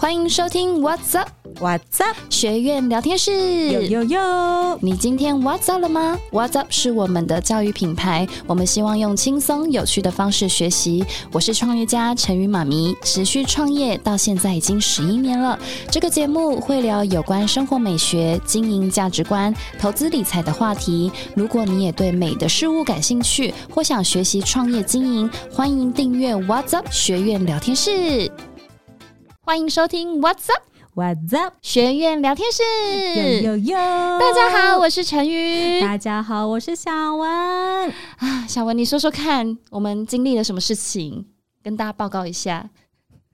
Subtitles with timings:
[0.00, 1.28] 欢迎收听 What's Up
[1.60, 2.16] What's up？
[2.30, 3.70] 学院聊天室。
[3.70, 4.78] 有有有！
[4.80, 11.04] 你今天 What's Up 了吗？What's Up 是我们的教育品牌，我们希望用轻松有趣的方式学习。
[11.32, 15.58] 我是创业家陈宇妈咪，持续创业到现在已经十一年了。
[15.90, 21.12] 这个节目会聊有关生活美学、经营价值观、投资理财的话题。
[21.36, 28.32] 如果你也对美的事物感兴趣，或想学习创业经营，欢迎订阅 What's Up 学院聊天室。
[29.50, 30.62] 欢迎收听 What's Up
[30.94, 31.54] What's up？
[31.60, 32.62] 学院聊天室。
[33.42, 33.74] 有有有！
[33.76, 37.28] 大家好，我是陈瑜大家好，我是小文。
[37.28, 41.26] 啊，小文，你说说看，我们经历了什么事情，
[41.64, 42.70] 跟大家报告一下。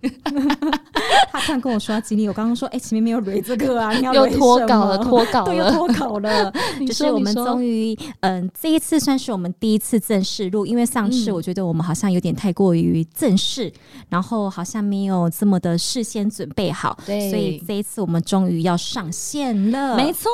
[1.33, 5.73] 他突然跟我说要经历，我刚刚说，哎、前面没有蕊这个啊，你要又脱稿了，么脱稿对，又了。
[5.73, 6.53] 脱稿了。
[6.87, 13.73] 就是我们终于，嗯，这一次算是我们第一次正式录，因为上次嗯我觉得我们好像有点太过于正式，
[14.09, 19.97] 然后好像没有这么的事先准备好，对所以这一次我们终于要上线了。
[19.97, 20.31] 没错，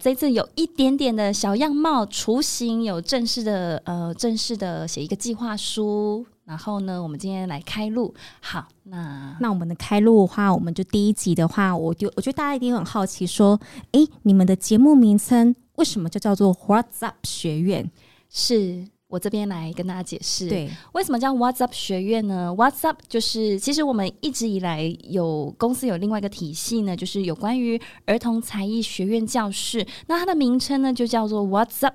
[0.00, 6.26] 这次有一点点的小样貌雏形，有正式的呃正式的写一个计划书。
[6.44, 8.12] 然后呢，我们今天来开录。
[8.40, 13.58] 好，那那我们的开录的话，我们就第一集的话，我就我觉得大家一定很好奇，说，
[13.92, 17.90] 诶，你们的节目名称为什么就叫做 What's Up 学院？
[18.28, 20.48] 是我这边来跟大家解释。
[20.48, 29.86] 对，为什么叫 What's Up 学院呢？What's Up 就是其实我们一直以来有公司有另外一个体系呢，就是有关于儿童才艺学院教室。
[30.06, 31.94] 那它的名称呢就叫做 What's Up。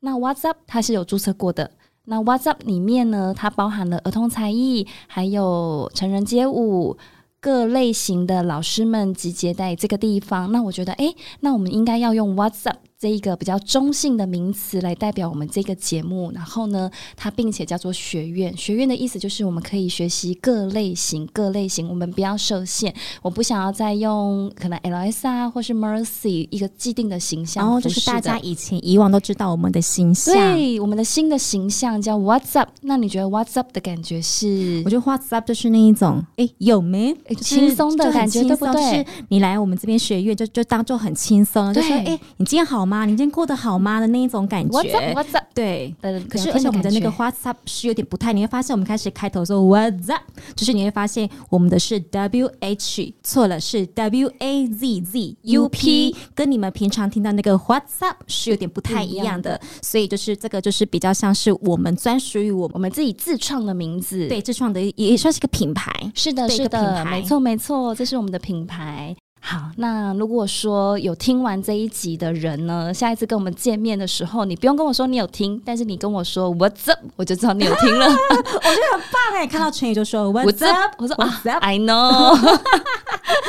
[0.00, 1.72] 那 What's Up 它是有注册过的。
[2.04, 6.96] 那 WhatsApp 里面呢，它包含了儿童才艺，还有成人街舞。
[7.40, 16.30] 各类型的老师们集结在这个地方，那我觉得，诶，那我们应该要用 WhatsApp 这一个比较中性的名词来代表我们这个节目。
[16.32, 18.56] 然后呢，它并且叫做学院。
[18.56, 22.94] 学院的意思就是我们可以学习各类型、各类型，我们不要受限。
[23.20, 30.32] 我不想要再用可能 LS 啊，或是 Mercy 一个既定的形象的，然后就是大家以前以往都知道我们的形象。
[30.32, 32.68] 对我们的新的形象叫 What's Up。
[32.82, 34.90] 那你觉得 What's Up 的感觉是我？
[34.90, 37.10] 觉得 What's Up 就是那一种，哎，有没？
[37.24, 38.74] 诶轻松的感觉，对不对？
[38.74, 42.91] 就是你来我们这边学院，就就当做很轻松，就说，对诶，你今天好吗？
[43.04, 43.98] 你今天过得好吗？
[44.00, 45.00] 的那一种感 What's up?
[45.00, 45.14] 觉。
[45.14, 45.44] What's up?
[45.54, 45.94] 对，
[46.28, 50.22] 可是，而且我们的那个 What's up 是有点不太，你会发现我们开始开头说 What's up，
[50.54, 65.92] 就是你会发现我们的是 W H 错了，是 W A Z Z U P，跟你们平常听到那个 What's up 是有点不太一样的，所以就是这个就是比较像是我们专属于我们我们自己自创的名字，对自创的也也算是个品牌。
[66.16, 69.14] 是的，是的，没错，没错，这是我们的品牌。
[69.52, 78.06] 好，那如果说有听完这一集的人呢，下一次跟我们见面的时候，你不用跟我说你有听，但是你跟我说 What's up，我就知道你有听了。
[78.08, 82.34] 我觉得很棒哎，看到成语就说 What's up，我说 What's 啊 up？，I know。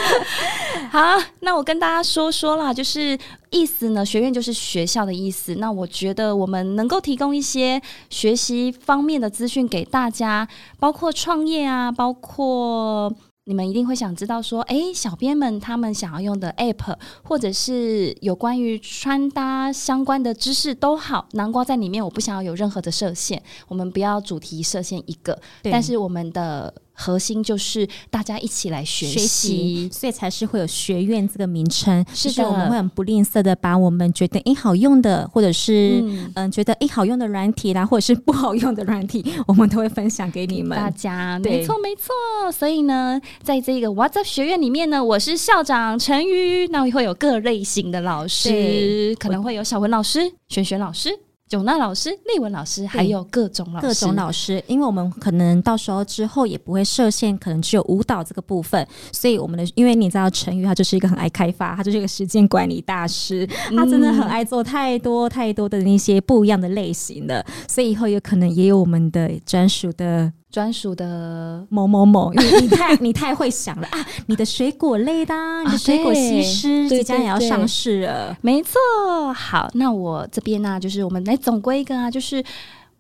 [0.92, 3.18] 好，那我跟大家说说啦，就是
[3.52, 5.56] 意思呢，学院就是学校的意思。
[5.56, 10.46] 那我觉得我们能够提供一些学习方面的资讯给大家，
[10.82, 13.10] 包括创业啊，包括。
[13.46, 29.90] 你们一定会想知道说，诶，小编们他们想要用的 app，或者是有关于穿搭相关的知识都好，南瓜在里面，我不想要有任何的设限，我们不要主题设限一个，但是我们的核心就是大家一起来学学习习，。
[29.92, 32.06] 所以才是会有学院这个名称。
[32.14, 40.94] 是的就是我们会很不吝啬的把我们觉得诶好用的，或者是嗯嗯觉得诶好用的软体啦，或者是不好用的软体， 我们都会分享给你们大们。
[40.94, 51.10] 家对没错没错，所以呢，在这个 WhatsApp 学院里面呢，我是校长陈瑜，那会有各类型的老师，可能会有小文老师、璇璇老师、
[51.50, 63.46] 九娜老师、丽文老师，还有各种老师，各种老师，因为我们可能到时候之后也不会设限，可能只有舞蹈这个部分，所以我们的，因为你知道陈宇他就是一个很爱开发，他就是一个时间管理大师，
[63.76, 71.66] 他真的很爱做太多太多的那些不一样的类型的，所以以后有可能也有我们的专属的专属的。
[71.70, 74.08] 某某某， 因为你太 你太会想了啊！
[74.28, 78.38] 你的水果类的、啊，你的水果西施对即将也要上市了。
[78.42, 82.44] 没错，好，那我这边呢、就是我们来总归一个啊，就是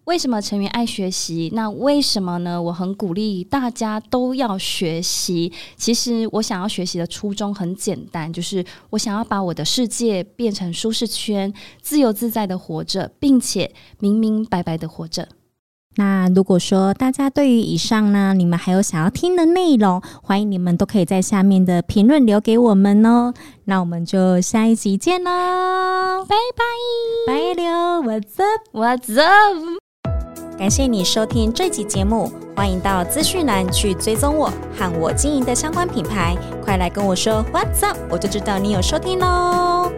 [0.05, 1.51] 为什么成员爱学习？
[1.53, 2.59] 那为什么呢？
[2.59, 5.51] 我很鼓励大家都要学习。
[5.77, 15.27] 其实我想要学习的初衷很简单，就是我想要把我的世界变成舒适圈，自由自在的活着，并且明明白白的活着。
[15.95, 23.33] 那如果说大家对于以上呢，你们还有想要听的内容，欢迎你们都可以在下面的评论留给我们哦。
[23.65, 25.29] 那我们就下一集见喽，
[26.27, 26.63] 拜拜
[27.27, 29.79] 拜了，What's up？，What's up？
[30.57, 39.91] 感谢你收听这集节目，欢迎到资讯栏去追踪我和我经营的相关品牌，快来跟我说 What's up，我就知道你有收听喽。